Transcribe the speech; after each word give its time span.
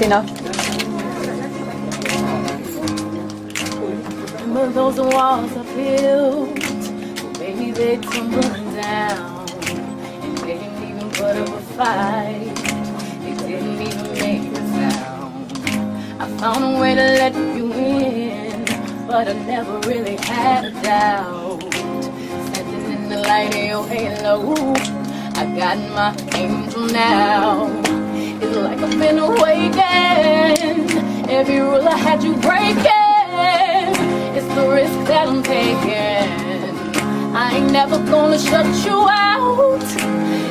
Enough. 0.00 0.26
Those 4.72 4.98
walls 4.98 5.52
built? 5.74 6.58
Maybe 7.38 7.70
they 7.70 7.98
tumbling 7.98 8.74
down. 8.74 9.46
They 10.40 10.58
didn't 10.58 10.82
even 10.88 11.10
put 11.10 11.36
up 11.36 11.48
a 11.48 11.60
fight. 11.76 12.54
They 13.20 13.34
didn't 13.46 13.80
even 13.82 14.12
make 14.14 14.44
a 14.52 14.62
sound. 14.72 15.52
I 16.18 16.26
found 16.38 16.76
a 16.76 16.80
way 16.80 16.94
to 16.94 17.06
let 17.20 17.34
you 17.34 17.72
in, 17.74 18.64
but 19.06 19.28
I 19.28 19.34
never 19.34 19.78
really 19.80 20.16
had 20.16 20.64
a 20.64 20.70
doubt. 20.82 21.62
Standing 22.54 22.92
in 22.92 23.08
the 23.10 23.18
light 23.18 23.54
of 23.54 23.64
your 23.68 23.86
halo, 23.86 24.54
I 25.34 25.44
got 25.58 25.78
my 25.90 26.16
angel 26.38 26.86
now. 26.86 27.99
It's 28.42 28.56
like 28.56 28.78
I've 28.78 28.98
been 28.98 29.18
awakened. 29.18 30.90
Every 31.28 31.60
rule 31.60 31.86
I 31.86 31.96
had 31.96 32.22
you 32.24 32.34
breaking. 32.36 33.92
It's 34.36 34.48
the 34.54 34.66
risk 34.66 34.98
that 35.08 35.28
I'm 35.28 35.42
taking. 35.42 36.74
I 37.36 37.56
ain't 37.56 37.70
never 37.70 37.98
gonna 37.98 38.38
shut 38.38 38.66
you 38.86 39.06
out. 39.08 39.80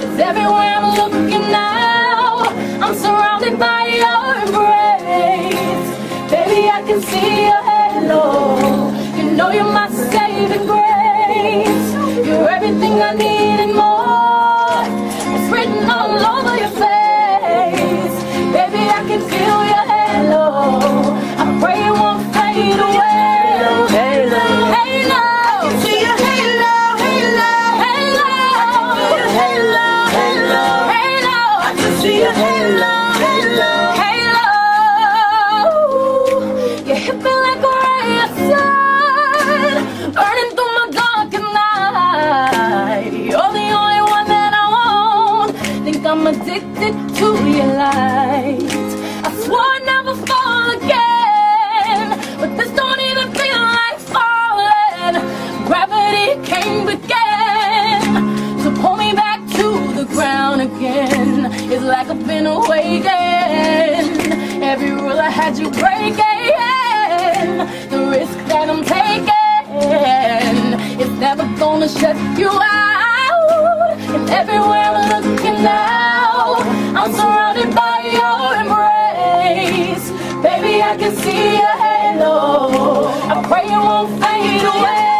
Cause 0.00 0.18
everywhere 0.30 0.74
I'm 0.78 0.94
looking 0.96 1.44
now, 1.50 2.44
I'm 2.84 2.94
surrounded 2.94 3.58
by 3.58 3.80
your 4.02 4.26
embrace. 4.42 5.88
Baby, 6.30 6.70
I 6.70 6.82
can 6.86 7.00
see 7.02 7.46
your 7.50 7.62
halo. 7.70 8.92
You 9.16 9.36
know 9.36 9.50
you're 9.50 9.64
my 9.64 9.88
saving 9.90 10.66
grace. 10.70 12.26
You're 12.26 12.48
everything 12.48 13.02
I 13.02 13.12
need 13.14 13.58
and 13.64 13.74
more. 13.74 14.84
It's 15.34 15.50
written 15.52 15.90
all 15.90 16.14
over 16.38 16.56
your 16.56 16.70
face. 16.70 17.01
Can 19.12 19.20
feel 19.28 19.64
your 19.66 19.84
halo. 19.92 21.11
Like 61.92 62.08
I've 62.08 62.26
been 62.26 62.46
awakened. 62.46 63.04
Every 64.64 64.92
rule 64.92 65.20
I 65.20 65.28
had 65.28 65.58
you 65.58 65.68
breaking. 65.82 66.16
The 67.92 68.00
risk 68.10 68.36
that 68.48 68.66
I'm 68.72 68.82
taking 68.82 69.40
is 70.98 71.10
never 71.20 71.44
gonna 71.58 71.90
shut 71.90 72.16
you 72.38 72.48
out. 72.48 73.98
And 74.14 74.30
everywhere 74.30 74.88
I'm 75.00 75.22
looking 75.22 75.62
now, 75.62 76.54
I'm 76.98 77.12
surrounded 77.12 77.74
by 77.74 77.96
your 78.18 78.40
embrace. 78.62 80.06
Baby, 80.46 80.74
I 80.82 80.96
can 80.96 81.14
see 81.22 81.44
your 81.60 81.76
halo. 81.84 83.08
I 83.32 83.36
pray 83.50 83.66
it 83.66 83.82
won't 83.86 84.08
fade 84.22 84.64
away. 84.74 85.12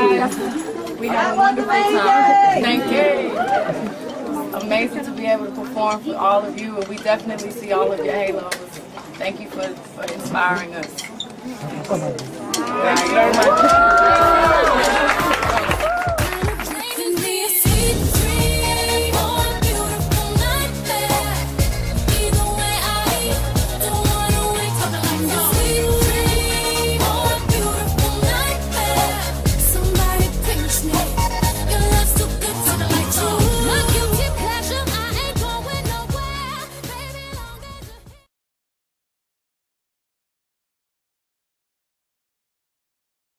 We 0.00 1.08
had 1.08 1.34
a 1.34 1.36
wonderful 1.36 1.70
time. 1.72 2.62
Thank 2.62 2.90
you. 2.90 3.36
Amazing 4.58 5.04
to 5.04 5.10
be 5.12 5.26
able 5.26 5.46
to 5.46 5.52
perform 5.52 6.02
for 6.02 6.16
all 6.16 6.44
of 6.44 6.58
you, 6.60 6.76
and 6.78 6.88
we 6.88 6.96
definitely 6.96 7.50
see 7.50 7.72
all 7.72 7.92
of 7.92 8.04
your 8.04 8.14
halos. 8.14 8.52
Thank 9.14 9.40
you 9.40 9.48
for, 9.48 9.62
for 9.68 10.02
inspiring 10.12 10.74
us. 10.74 10.86
Thank 10.86 11.10
you 13.00 13.08
very 13.14 13.32
much. 13.32 14.39